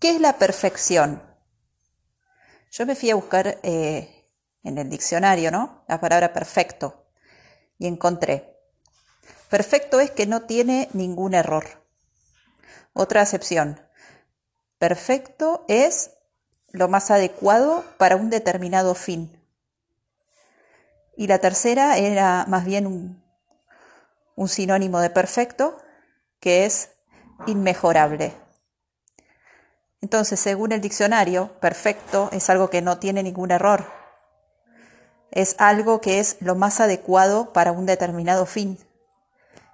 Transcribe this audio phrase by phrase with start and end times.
[0.00, 1.22] ¿Qué es la perfección?
[2.70, 4.30] Yo me fui a buscar eh,
[4.62, 5.84] en el diccionario, ¿no?
[5.88, 7.04] La palabra perfecto
[7.78, 8.56] y encontré.
[9.50, 11.84] Perfecto es que no tiene ningún error.
[12.94, 13.78] Otra acepción.
[14.78, 16.12] Perfecto es
[16.70, 19.38] lo más adecuado para un determinado fin.
[21.14, 23.22] Y la tercera era más bien un,
[24.34, 25.76] un sinónimo de perfecto,
[26.40, 26.92] que es
[27.46, 28.34] inmejorable.
[30.02, 33.84] Entonces, según el diccionario, perfecto es algo que no tiene ningún error.
[35.30, 38.78] Es algo que es lo más adecuado para un determinado fin.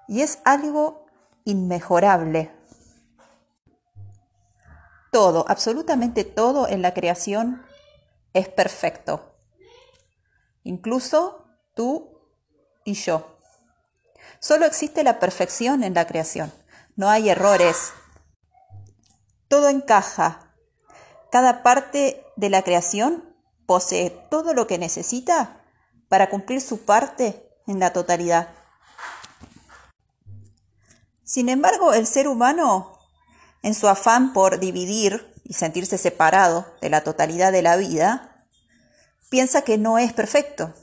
[0.07, 1.05] Y es algo
[1.45, 2.51] inmejorable.
[5.11, 7.63] Todo, absolutamente todo en la creación
[8.33, 9.35] es perfecto.
[10.63, 12.19] Incluso tú
[12.83, 13.39] y yo.
[14.39, 16.51] Solo existe la perfección en la creación.
[16.95, 17.93] No hay errores,
[19.47, 20.53] todo encaja.
[21.31, 25.61] Cada parte de la creación posee todo lo que necesita
[26.07, 28.49] para cumplir su parte en la totalidad.
[31.23, 32.97] Sin embargo, el ser humano,
[33.61, 38.45] en su afán por dividir y sentirse separado de la totalidad de la vida,
[39.29, 40.73] piensa que no es perfecto.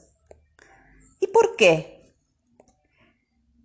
[1.20, 2.14] ¿Y por qué?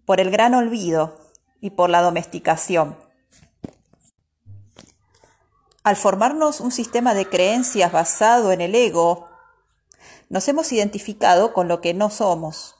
[0.05, 3.08] Por el gran olvido y por la domesticación.
[5.83, 9.29] Al formarnos un sistema de creencias basado en el ego,
[10.27, 12.75] nos hemos identificado con lo que no somos,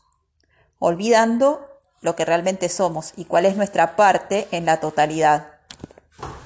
[0.80, 1.66] olvidando
[2.02, 5.59] lo que realmente somos y cuál es nuestra parte en la totalidad,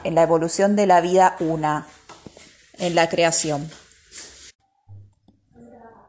[0.04, 1.88] en la evolución de la vida una,
[2.78, 3.70] en la creación.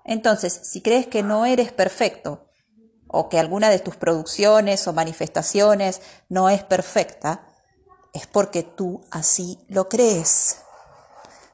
[0.05, 2.51] Entonces, si crees que no eres perfecto
[3.09, 7.47] o que alguna de tus producciones o manifestaciones no es perfecta,
[8.15, 10.59] es porque tú así lo crees.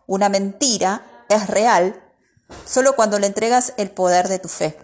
[0.07, 2.01] Una mentira es real
[2.65, 4.79] solo cuando le entregas el poder de tu fe.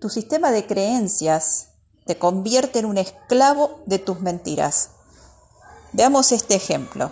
[0.00, 1.70] Tu sistema de creencias
[2.06, 4.90] te convierte en un esclavo de tus mentiras.
[5.92, 7.10] Veamos este ejemplo.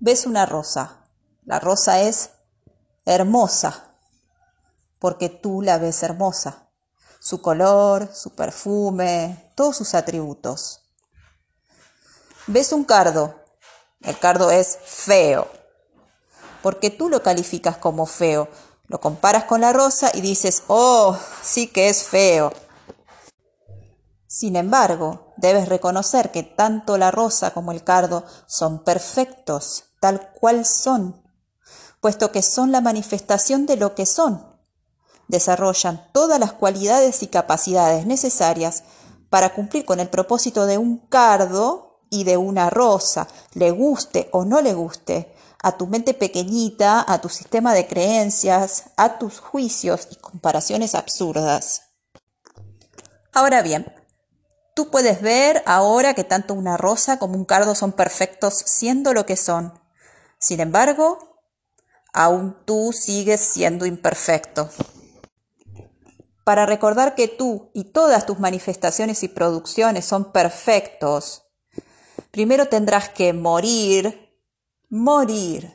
[0.00, 1.04] Ves una rosa.
[1.44, 2.30] La rosa es
[3.04, 3.86] hermosa
[4.98, 6.70] porque tú la ves hermosa.
[7.20, 10.85] Su color, su perfume, todos sus atributos.
[12.46, 13.34] Ves un cardo.
[14.02, 15.48] El cardo es feo.
[16.62, 18.48] Porque tú lo calificas como feo.
[18.86, 22.52] Lo comparas con la rosa y dices, oh, sí que es feo.
[24.28, 30.64] Sin embargo, debes reconocer que tanto la rosa como el cardo son perfectos, tal cual
[30.64, 31.20] son,
[32.00, 34.54] puesto que son la manifestación de lo que son.
[35.26, 38.84] Desarrollan todas las cualidades y capacidades necesarias
[39.30, 44.44] para cumplir con el propósito de un cardo y de una rosa, le guste o
[44.44, 50.08] no le guste, a tu mente pequeñita, a tu sistema de creencias, a tus juicios
[50.10, 51.82] y comparaciones absurdas.
[53.32, 53.92] Ahora bien,
[54.74, 59.26] tú puedes ver ahora que tanto una rosa como un cardo son perfectos siendo lo
[59.26, 59.78] que son.
[60.38, 61.40] Sin embargo,
[62.12, 64.70] aún tú sigues siendo imperfecto.
[66.44, 71.45] Para recordar que tú y todas tus manifestaciones y producciones son perfectos,
[72.36, 74.30] Primero tendrás que morir,
[74.90, 75.72] morir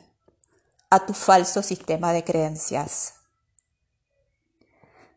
[0.90, 3.14] a tu falso sistema de creencias.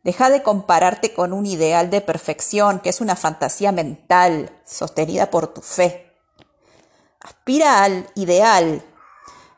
[0.03, 5.45] Deja de compararte con un ideal de perfección que es una fantasía mental sostenida por
[5.45, 6.11] tu fe.
[7.19, 8.83] Aspira al ideal,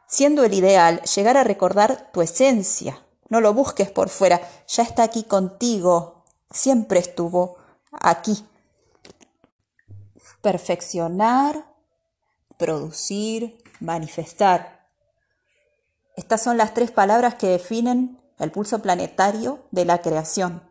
[0.08, 3.02] siendo el ideal llegar a recordar tu esencia.
[3.30, 7.56] No lo busques por fuera, ya está aquí contigo, siempre estuvo
[7.94, 8.46] aquí.
[10.42, 11.77] Perfeccionar
[12.57, 14.88] producir, manifestar.
[16.16, 20.63] Estas son las tres palabras que definen el pulso planetario de la creación.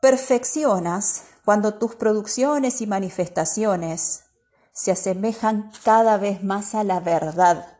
[0.00, 4.24] Perfeccionas cuando tus producciones y manifestaciones
[4.72, 7.78] se asemejan cada vez más a la verdad.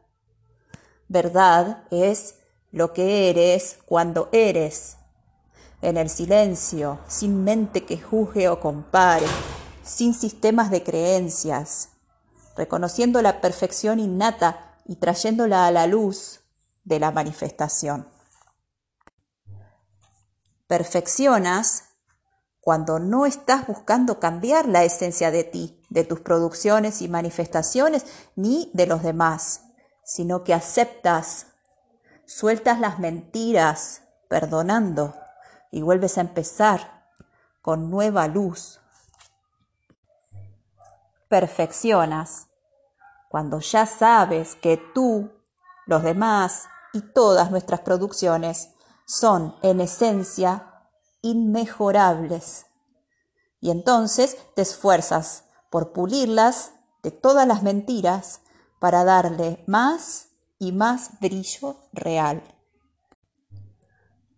[1.08, 2.36] Verdad es
[2.70, 4.96] lo que eres cuando eres,
[5.82, 9.26] en el silencio, sin mente que juzgue o compare,
[9.84, 11.90] sin sistemas de creencias,
[12.56, 16.40] reconociendo la perfección innata y trayéndola a la luz
[16.84, 18.08] de la manifestación.
[20.66, 21.84] Perfeccionas
[22.60, 28.04] cuando no estás buscando cambiar la esencia de ti, de tus producciones y manifestaciones,
[28.34, 29.66] ni de los demás,
[30.04, 31.46] sino que aceptas,
[32.26, 35.14] sueltas las mentiras, perdonando,
[35.70, 37.06] y vuelves a empezar
[37.62, 38.80] con nueva luz,
[41.28, 42.48] Perfeccionas
[43.28, 45.30] cuando ya sabes que tú,
[45.86, 48.70] los demás y todas nuestras producciones
[49.06, 50.72] son en esencia
[51.22, 52.66] inmejorables.
[53.60, 58.40] Y entonces te esfuerzas por pulirlas de todas las mentiras
[58.78, 60.28] para darle más
[60.58, 62.42] y más brillo real.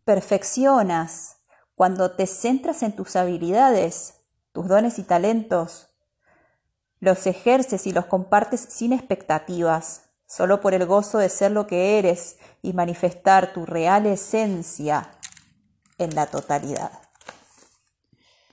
[0.05, 1.37] Perfeccionas
[1.75, 4.15] cuando te centras en tus habilidades,
[4.53, 5.88] tus dones y talentos.
[7.01, 11.99] Los ejerces y los compartes sin expectativas, solo por el gozo de ser lo que
[11.99, 15.11] eres y manifestar tu real esencia
[15.99, 17.08] en la totalidad.